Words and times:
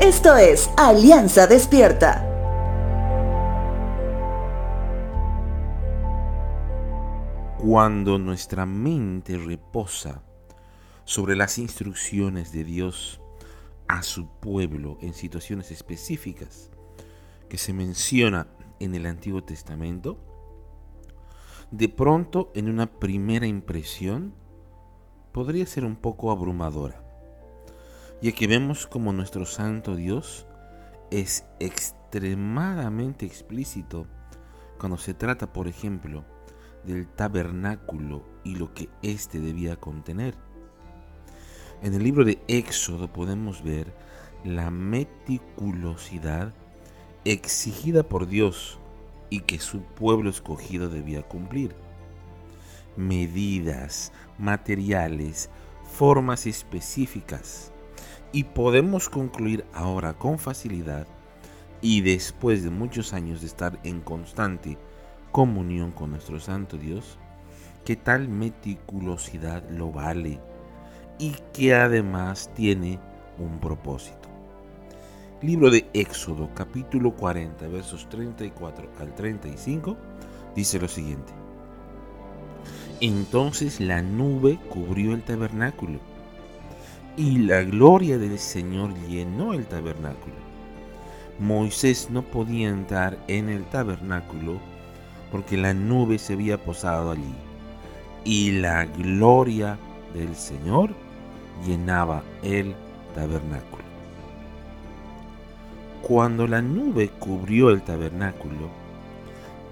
Esto 0.00 0.36
es 0.36 0.68
Alianza 0.76 1.46
Despierta. 1.46 2.22
Cuando 7.58 8.18
nuestra 8.18 8.66
mente 8.66 9.38
reposa 9.38 10.22
sobre 11.06 11.34
las 11.34 11.56
instrucciones 11.56 12.52
de 12.52 12.64
Dios 12.64 13.22
a 13.88 14.02
su 14.02 14.28
pueblo 14.28 14.98
en 15.00 15.14
situaciones 15.14 15.70
específicas 15.70 16.70
que 17.48 17.56
se 17.56 17.72
menciona 17.72 18.48
en 18.78 18.94
el 18.94 19.06
Antiguo 19.06 19.44
Testamento, 19.44 20.18
de 21.70 21.88
pronto 21.88 22.52
en 22.54 22.68
una 22.68 22.86
primera 22.86 23.46
impresión 23.46 24.34
podría 25.32 25.64
ser 25.64 25.86
un 25.86 25.96
poco 25.96 26.30
abrumadora 26.30 27.05
ya 28.22 28.32
que 28.32 28.46
vemos 28.46 28.86
como 28.86 29.12
nuestro 29.12 29.44
Santo 29.44 29.94
Dios 29.94 30.46
es 31.10 31.44
extremadamente 31.60 33.26
explícito 33.26 34.06
cuando 34.78 34.96
se 34.96 35.14
trata, 35.14 35.52
por 35.52 35.68
ejemplo, 35.68 36.24
del 36.84 37.06
tabernáculo 37.06 38.24
y 38.42 38.56
lo 38.56 38.72
que 38.72 38.88
éste 39.02 39.38
debía 39.38 39.76
contener. 39.76 40.34
En 41.82 41.94
el 41.94 42.02
libro 42.02 42.24
de 42.24 42.40
Éxodo 42.48 43.12
podemos 43.12 43.62
ver 43.62 43.92
la 44.44 44.70
meticulosidad 44.70 46.54
exigida 47.24 48.02
por 48.02 48.26
Dios 48.26 48.78
y 49.28 49.40
que 49.40 49.58
su 49.58 49.82
pueblo 49.82 50.30
escogido 50.30 50.88
debía 50.88 51.22
cumplir. 51.22 51.74
Medidas, 52.96 54.12
materiales, 54.38 55.50
formas 55.84 56.46
específicas 56.46 57.72
y 58.32 58.44
podemos 58.44 59.08
concluir 59.08 59.64
ahora 59.72 60.14
con 60.14 60.38
facilidad 60.38 61.06
y 61.80 62.00
después 62.00 62.64
de 62.64 62.70
muchos 62.70 63.12
años 63.12 63.40
de 63.40 63.46
estar 63.46 63.78
en 63.84 64.00
constante 64.00 64.78
comunión 65.32 65.92
con 65.92 66.10
nuestro 66.10 66.40
Santo 66.40 66.76
Dios, 66.76 67.18
que 67.84 67.96
tal 67.96 68.28
meticulosidad 68.28 69.68
lo 69.70 69.92
vale 69.92 70.40
y 71.18 71.34
que 71.52 71.74
además 71.74 72.50
tiene 72.54 72.98
un 73.38 73.58
propósito. 73.60 74.28
Libro 75.42 75.70
de 75.70 75.86
Éxodo 75.92 76.48
capítulo 76.54 77.14
40 77.14 77.68
versos 77.68 78.08
34 78.08 78.90
al 78.98 79.14
35 79.14 79.96
dice 80.54 80.78
lo 80.78 80.88
siguiente. 80.88 81.32
Entonces 83.00 83.78
la 83.78 84.00
nube 84.00 84.58
cubrió 84.70 85.12
el 85.12 85.22
tabernáculo 85.22 86.00
y 87.16 87.38
la 87.38 87.62
gloria 87.62 88.18
del 88.18 88.38
Señor 88.38 88.94
llenó 89.08 89.54
el 89.54 89.66
tabernáculo. 89.66 90.34
Moisés 91.38 92.08
no 92.10 92.22
podía 92.22 92.68
entrar 92.68 93.18
en 93.28 93.48
el 93.48 93.64
tabernáculo 93.64 94.58
porque 95.30 95.56
la 95.56 95.74
nube 95.74 96.18
se 96.18 96.34
había 96.34 96.62
posado 96.62 97.10
allí 97.10 97.34
y 98.24 98.52
la 98.52 98.84
gloria 98.84 99.78
del 100.14 100.34
Señor 100.34 100.90
llenaba 101.66 102.22
el 102.42 102.74
tabernáculo. 103.14 103.84
Cuando 106.02 106.46
la 106.46 106.60
nube 106.60 107.08
cubrió 107.18 107.70
el 107.70 107.82
tabernáculo, 107.82 108.68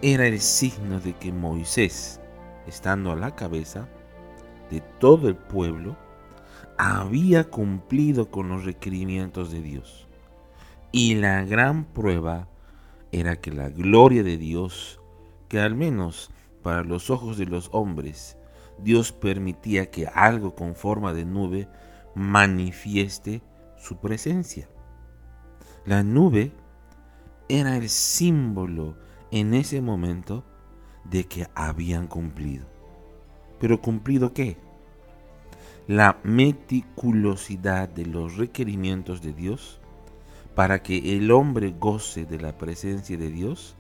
era 0.03 0.27
el 0.27 0.41
signo 0.41 0.99
de 1.01 1.13
que 1.15 1.33
Moisés, 1.33 2.21
estando 2.67 3.13
a 3.13 3.17
la 3.17 3.35
cabeza 3.35 3.87
de 4.71 4.81
todo 4.99 5.29
el 5.29 5.37
pueblo, 5.37 5.97
había 6.79 7.51
cumplido 7.51 8.31
con 8.31 8.49
los 8.49 8.65
requerimientos 8.65 9.51
de 9.53 9.63
Dios. 9.63 10.07
Y 10.93 11.17
la 11.17 11.45
gran 11.45 11.85
prueba 11.85 12.49
era 13.13 13.37
que 13.37 13.53
la 13.53 13.69
gloria 13.69 14.23
de 14.23 14.37
Dios, 14.37 15.01
que 15.49 15.61
al 15.61 15.75
menos 15.75 16.31
para 16.63 16.83
los 16.83 17.11
ojos 17.11 17.37
de 17.37 17.47
los 17.47 17.69
hombres, 17.73 18.37
Dios 18.79 19.13
permitía 19.13 19.91
que 19.91 20.07
algo 20.07 20.55
con 20.55 20.75
forma 20.75 21.13
de 21.13 21.25
nube 21.25 21.69
manifieste 22.15 23.43
su 23.77 23.99
presencia. 23.99 24.69
La 25.85 26.03
nube 26.03 26.53
era 27.49 27.77
el 27.77 27.89
símbolo 27.89 28.97
en 29.31 29.55
ese 29.55 29.81
momento 29.81 30.45
de 31.05 31.25
que 31.25 31.47
habían 31.55 32.07
cumplido. 32.07 32.67
¿Pero 33.61 33.81
cumplido 33.81 34.33
qué? 34.33 34.57
La 35.87 36.19
meticulosidad 36.23 37.89
de 37.89 38.07
los 38.07 38.37
requerimientos 38.37 39.21
de 39.23 39.33
Dios 39.33 39.81
para 40.55 40.83
que 40.83 41.17
el 41.17 41.31
hombre 41.31 41.75
goce 41.79 42.25
de 42.25 42.41
la 42.41 42.57
presencia 42.57 43.17
de 43.19 43.31
Dios 43.31 43.75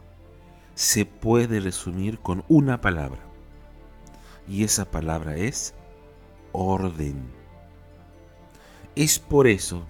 se 0.74 1.06
puede 1.06 1.60
resumir 1.60 2.18
con 2.18 2.44
una 2.48 2.80
palabra. 2.80 3.20
Y 4.48 4.64
esa 4.64 4.90
palabra 4.90 5.36
es 5.36 5.74
orden. 6.52 7.22
Es 8.96 9.18
por 9.18 9.46
eso 9.46 9.84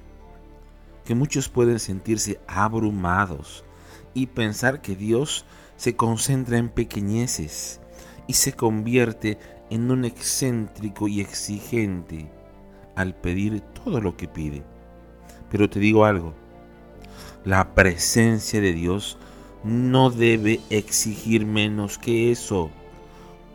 que 1.04 1.14
muchos 1.14 1.48
pueden 1.48 1.78
sentirse 1.78 2.40
abrumados 2.46 3.64
y 4.14 4.26
pensar 4.26 4.80
que 4.80 4.94
Dios 4.94 5.44
se 5.76 5.96
concentra 5.96 6.58
en 6.58 6.68
pequeñeces 6.68 7.80
y 8.26 8.34
se 8.34 8.52
convierte 8.52 9.38
en 9.74 9.90
un 9.90 10.04
excéntrico 10.04 11.08
y 11.08 11.20
exigente 11.20 12.30
al 12.94 13.12
pedir 13.12 13.60
todo 13.60 14.00
lo 14.00 14.16
que 14.16 14.28
pide. 14.28 14.62
Pero 15.50 15.68
te 15.68 15.80
digo 15.80 16.04
algo, 16.04 16.32
la 17.44 17.74
presencia 17.74 18.60
de 18.60 18.72
Dios 18.72 19.18
no 19.64 20.10
debe 20.10 20.60
exigir 20.70 21.44
menos 21.44 21.98
que 21.98 22.30
eso, 22.30 22.70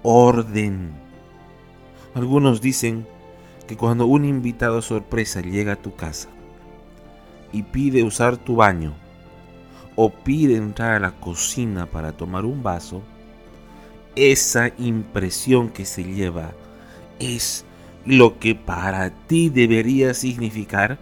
orden. 0.04 0.92
Algunos 2.14 2.60
dicen 2.60 3.08
que 3.66 3.78
cuando 3.78 4.06
un 4.06 4.26
invitado 4.26 4.82
sorpresa 4.82 5.40
llega 5.40 5.74
a 5.74 5.82
tu 5.82 5.96
casa 5.96 6.28
y 7.54 7.64
pide 7.64 8.04
usar 8.04 8.36
tu 8.36 8.58
baño 8.58 8.94
o 9.96 10.10
pide 10.10 10.58
entrar 10.58 10.96
a 10.96 11.00
la 11.00 11.12
cocina 11.12 11.86
para 11.86 12.12
tomar 12.12 12.44
un 12.44 12.62
vaso, 12.62 13.04
esa 14.20 14.74
impresión 14.78 15.70
que 15.70 15.86
se 15.86 16.04
lleva 16.04 16.52
es 17.20 17.66
lo 18.06 18.38
que 18.38 18.54
para 18.54 19.10
ti 19.28 19.50
debería 19.50 20.14
significar 20.14 21.00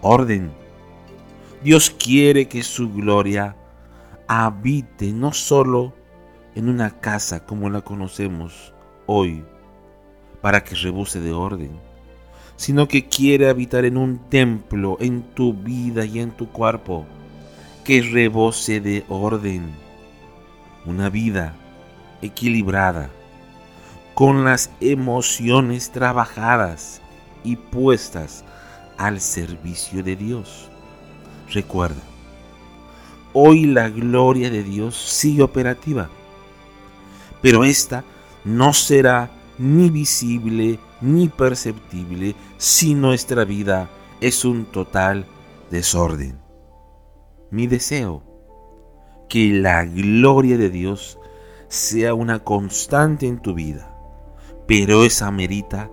orden. 0.00 0.50
Dios 1.62 1.90
quiere 1.90 2.48
que 2.48 2.62
su 2.62 2.92
gloria 2.92 3.56
habite 4.26 5.12
no 5.12 5.32
solo 5.32 5.92
en 6.54 6.70
una 6.70 6.98
casa 6.98 7.44
como 7.44 7.68
la 7.68 7.82
conocemos 7.82 8.72
hoy, 9.04 9.44
para 10.40 10.64
que 10.64 10.74
rebose 10.74 11.20
de 11.20 11.32
orden, 11.32 11.72
sino 12.56 12.88
que 12.88 13.06
quiere 13.06 13.50
habitar 13.50 13.84
en 13.84 13.98
un 13.98 14.18
templo, 14.30 14.96
en 15.00 15.22
tu 15.34 15.52
vida 15.52 16.06
y 16.06 16.20
en 16.20 16.30
tu 16.30 16.48
cuerpo, 16.48 17.04
que 17.84 18.00
rebose 18.00 18.80
de 18.80 19.04
orden. 19.08 19.74
Una 20.86 21.10
vida 21.10 21.54
equilibrada, 22.26 23.10
con 24.14 24.44
las 24.44 24.70
emociones 24.80 25.90
trabajadas 25.90 27.00
y 27.44 27.56
puestas 27.56 28.44
al 28.96 29.20
servicio 29.20 30.02
de 30.02 30.16
Dios. 30.16 30.70
Recuerda, 31.52 32.02
hoy 33.32 33.66
la 33.66 33.88
gloria 33.88 34.50
de 34.50 34.62
Dios 34.62 34.96
sigue 34.96 35.42
operativa, 35.42 36.08
pero 37.42 37.64
esta 37.64 38.04
no 38.44 38.72
será 38.72 39.30
ni 39.58 39.90
visible 39.90 40.78
ni 41.00 41.28
perceptible 41.28 42.34
si 42.56 42.94
nuestra 42.94 43.44
vida 43.44 43.90
es 44.20 44.44
un 44.44 44.64
total 44.64 45.26
desorden. 45.70 46.38
Mi 47.50 47.66
deseo, 47.66 48.22
que 49.28 49.52
la 49.52 49.84
gloria 49.84 50.56
de 50.56 50.70
Dios 50.70 51.18
sea 51.68 52.14
una 52.14 52.40
constante 52.40 53.26
en 53.26 53.38
tu 53.38 53.54
vida, 53.54 53.94
pero 54.66 55.04
esa 55.04 55.30
merita 55.30 55.90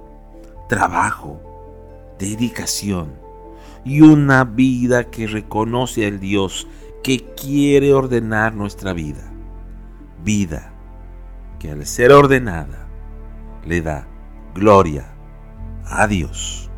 trabajo, 0.67 1.41
dedicación 2.19 3.13
y 3.83 4.01
una 4.01 4.43
vida 4.43 5.05
que 5.05 5.27
reconoce 5.27 6.07
al 6.07 6.19
Dios 6.19 6.67
que 7.03 7.33
quiere 7.35 7.93
ordenar 7.93 8.55
nuestra 8.55 8.93
vida. 8.93 9.31
Vida 10.23 10.73
que 11.59 11.71
al 11.71 11.85
ser 11.85 12.11
ordenada 12.11 12.87
le 13.65 13.81
da 13.81 14.07
gloria 14.53 15.13
a 15.85 16.07
Dios. 16.07 16.69